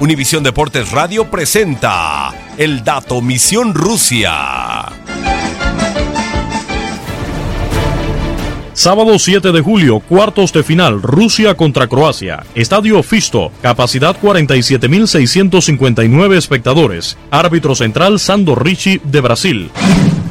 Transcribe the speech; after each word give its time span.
Univisión 0.00 0.42
Deportes 0.44 0.92
Radio 0.92 1.28
presenta 1.28 2.32
el 2.56 2.84
dato 2.84 3.20
Misión 3.20 3.74
Rusia. 3.74 4.84
Sábado 8.74 9.18
7 9.18 9.50
de 9.50 9.60
julio, 9.60 9.98
cuartos 9.98 10.52
de 10.52 10.62
final, 10.62 11.02
Rusia 11.02 11.56
contra 11.56 11.88
Croacia. 11.88 12.44
Estadio 12.54 13.02
Fisto, 13.02 13.50
capacidad 13.60 14.16
47.659 14.20 16.36
espectadores. 16.36 17.18
Árbitro 17.32 17.74
central 17.74 18.20
Sando 18.20 18.54
Ricci 18.54 19.00
de 19.02 19.20
Brasil. 19.20 19.68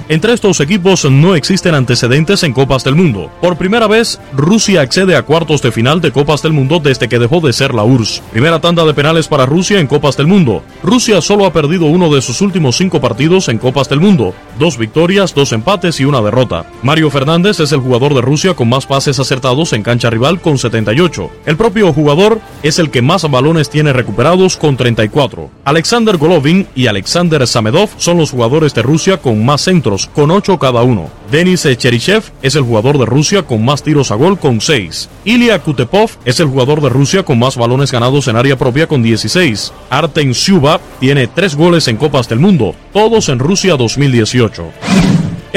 Entre 0.10 0.32
estos 0.32 0.62
equipos 0.62 1.04
no 1.04 1.36
existen 1.36 1.76
antecedentes 1.76 2.42
en 2.44 2.54
Copas 2.54 2.86
del 2.86 2.96
Mundo. 2.96 3.30
Por 3.42 3.57
primera 3.57 3.88
vez, 3.88 4.21
Rusia 4.32 4.80
accede 4.80 5.18
a 5.18 5.24
cuartos 5.24 5.62
de 5.62 5.74
final 5.74 6.00
de 6.00 6.14
Copas 6.14 6.42
del 6.42 6.54
Mundo 6.54 6.80
desde 6.82 7.10
que 7.10 7.20
dejó 7.20 7.42
de 7.42 7.52
ser 7.52 7.74
la 7.74 7.84
URSS. 7.84 8.24
Primera 8.32 8.62
tanda 8.62 8.86
de 8.86 8.93
penales 8.93 9.28
para 9.28 9.46
Rusia 9.46 9.82
en 9.82 9.88
Copas 9.88 10.16
del 10.16 10.28
Mundo. 10.28 10.64
Rusia 10.82 11.20
solo 11.20 11.46
ha 11.46 11.52
perdido 11.52 11.88
uno 11.88 12.10
de 12.10 12.21
sus 12.21 12.39
últimos 12.39 12.78
cinco 12.78 13.02
partidos 13.02 13.50
en 13.50 13.57
Copas 13.57 13.89
del 13.89 14.00
Mundo. 14.00 14.33
Dos 14.57 14.78
victorias, 14.78 15.36
dos 15.36 15.52
empates 15.52 16.00
y 16.00 16.06
una 16.06 16.21
derrota. 16.21 16.66
Mario 16.83 17.10
Fernández 17.10 17.60
es 17.60 17.74
el 17.74 17.82
jugador 17.82 18.14
de 18.14 18.21
Rusia 18.21 18.54
con 18.54 18.69
más 18.69 18.86
pases 18.86 19.19
acertados 19.19 19.74
en 19.74 19.83
cancha 19.83 20.10
rival 20.10 20.39
con 20.39 20.58
78. 20.58 21.30
El 21.46 21.58
propio 21.58 21.92
jugador 21.92 22.39
es 22.64 22.80
el 22.80 22.92
que 22.92 23.02
más 23.02 23.30
balones 23.30 23.69
tiene 23.69 23.92
recuperados 23.92 24.55
con 24.55 24.78
34. 24.78 25.50
Alexander 25.66 26.16
Golovin 26.16 26.66
y 26.75 26.88
Alexander 26.88 27.46
Samedov 27.46 27.89
son 27.97 28.18
los 28.18 28.32
jugadores 28.32 28.74
de 28.74 28.83
Rusia 28.83 29.18
con 29.18 29.44
más 29.44 29.60
centros 29.61 29.96
con 30.06 30.29
8 30.29 30.60
cada 30.60 30.83
uno. 30.83 31.10
Denis 31.32 31.68
Cherichev 31.78 32.23
es 32.42 32.55
el 32.55 32.64
jugador 32.64 32.97
de 32.97 33.05
Rusia 33.05 33.44
con 33.44 33.66
más 33.66 33.81
tiros 33.81 34.11
a 34.11 34.16
gol 34.16 34.38
con 34.38 34.61
6. 34.61 35.09
Ilya 35.25 35.59
Kutepov 35.59 36.11
es 36.23 36.39
el 36.39 36.47
jugador 36.47 36.81
de 36.81 36.89
Rusia 36.89 37.23
con 37.23 37.39
más 37.39 37.58
balones 37.58 37.92
ganados 37.92 38.28
en 38.28 38.36
área 38.36 38.58
propia 38.58 38.88
con 38.88 39.02
16. 39.02 39.73
Artem 39.89 40.33
Syuba 40.33 40.80
tiene 41.00 41.28
3 41.28 41.55
goles 41.55 41.88
en 41.88 41.97
Copas 41.97 42.30
del 42.30 42.39
Mundo, 42.39 42.75
todos 42.94 43.30
en 43.30 43.39
Rusia 43.39 43.75
2018. 43.75 45.06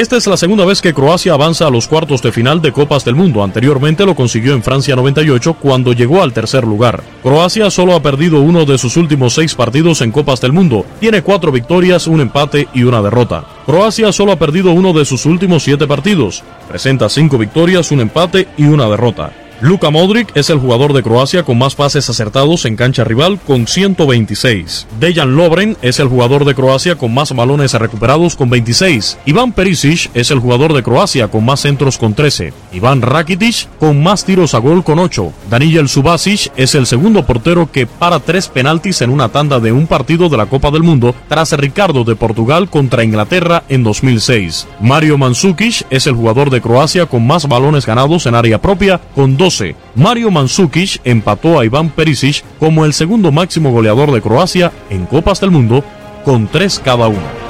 Esta 0.01 0.17
es 0.17 0.27
la 0.27 0.39
segunda 0.39 0.65
vez 0.65 0.81
que 0.81 0.95
Croacia 0.95 1.35
avanza 1.35 1.67
a 1.67 1.71
los 1.71 1.87
cuartos 1.87 2.23
de 2.23 2.33
final 2.33 2.63
de 2.63 2.73
Copas 2.73 3.05
del 3.05 3.15
Mundo. 3.15 3.45
Anteriormente 3.45 4.07
lo 4.07 4.15
consiguió 4.17 4.55
en 4.55 4.63
Francia 4.63 4.97
98 4.97 5.53
cuando 5.61 5.93
llegó 5.93 6.23
al 6.23 6.33
tercer 6.33 6.65
lugar. 6.65 7.03
Croacia 7.23 7.71
solo 7.71 7.95
ha 7.95 8.01
perdido 8.01 8.41
uno 8.41 8.65
de 8.65 8.79
sus 8.79 8.97
últimos 8.97 9.35
seis 9.35 9.55
partidos 9.55 10.01
en 10.01 10.11
Copas 10.11 10.41
del 10.41 10.55
Mundo. 10.55 10.87
Tiene 11.01 11.21
cuatro 11.21 11.53
victorias, 11.53 12.07
un 12.07 12.23
empate 12.23 12.67
y 12.73 12.85
una 12.85 13.03
derrota. 13.03 13.45
Croacia 13.67 14.11
solo 14.11 14.33
ha 14.33 14.37
perdido 14.37 14.73
uno 14.73 14.95
de 14.95 15.05
sus 15.05 15.27
últimos 15.27 15.65
siete 15.65 15.87
partidos. 15.87 16.43
Presenta 16.67 17.11
cinco 17.11 17.37
victorias, 17.37 17.91
un 17.91 18.01
empate 18.01 18.49
y 18.57 18.65
una 18.65 18.89
derrota. 18.89 19.33
Luka 19.63 19.91
Modric 19.91 20.35
es 20.35 20.49
el 20.49 20.59
jugador 20.59 20.95
de 20.95 21.03
Croacia 21.03 21.43
con 21.43 21.59
más 21.59 21.75
pases 21.75 22.09
acertados 22.09 22.65
en 22.65 22.77
cancha 22.77 23.05
rival 23.05 23.39
con 23.47 23.67
126. 23.67 24.87
Dejan 24.99 25.37
Lovren 25.37 25.77
es 25.83 26.01
el 26.01 26.09
jugador 26.09 26.47
de 26.47 26.55
Croacia 26.55 26.97
con 26.97 27.13
más 27.13 27.35
balones 27.35 27.75
recuperados 27.75 28.37
con 28.37 28.49
26. 28.49 29.19
Iván 29.27 29.53
Perisic 29.53 30.11
es 30.15 30.31
el 30.31 30.39
jugador 30.39 30.73
de 30.73 30.83
Croacia 30.83 31.29
con 31.29 31.45
más 31.45 31.61
centros 31.61 31.99
con 31.99 32.15
13. 32.15 32.55
Iván 32.73 33.03
Rakitic 33.03 33.69
con 33.79 34.03
más 34.03 34.25
tiros 34.25 34.55
a 34.55 34.59
gol 34.59 34.83
con 34.83 34.99
8. 34.99 35.31
Daniel 35.51 35.91
Subasic 35.91 36.51
es 36.57 36.75
el 36.75 36.87
segundo 36.87 37.27
portero 37.27 37.71
que 37.71 37.87
para 37.87 38.19
tres 38.19 38.49
penaltis 38.49 39.03
en 39.03 39.11
una 39.11 39.29
tanda 39.29 39.61
de 39.61 39.73
un 39.73 39.87
partido 39.87 40.31
de 40.31 40.39
la 40.39 40.47
Copa 40.47 40.71
del 40.71 40.85
Mundo 40.85 41.15
tras 41.29 41.53
Ricardo 41.53 42.05
de 42.05 42.17
Portugal 42.17 42.71
contra 42.71 43.05
Inglaterra 43.05 43.65
en 43.69 43.83
2006. 43.85 44.69
Mario 44.81 45.19
Mandzukic 45.19 45.85
es 45.91 46.07
el 46.07 46.15
jugador 46.15 46.49
de 46.49 46.63
Croacia 46.63 47.05
con 47.05 47.27
más 47.27 47.47
balones 47.47 47.85
ganados 47.85 48.25
en 48.25 48.35
área 48.35 48.59
propia 48.63 48.99
con 49.15 49.37
2 49.51 49.75
Mario 49.97 50.31
Mandzukic 50.31 51.01
empató 51.05 51.59
a 51.59 51.65
Iván 51.65 51.91
Perisic 51.91 52.45
como 52.59 52.85
el 52.85 52.93
segundo 52.93 53.33
máximo 53.33 53.73
goleador 53.73 54.13
de 54.13 54.23
Croacia 54.23 54.73
en 54.89 55.07
Copas 55.07 55.41
del 55.41 55.51
Mundo 55.51 55.85
con 56.25 56.47
tres 56.47 56.81
cada 56.83 57.09
uno. 57.09 57.41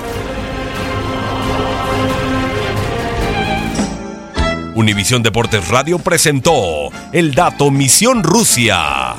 Univisión 4.75 5.23
Deportes 5.23 5.69
Radio 5.69 5.99
presentó 5.99 6.55
el 7.13 7.35
dato 7.35 7.71
Misión 7.71 8.23
Rusia. 8.23 9.15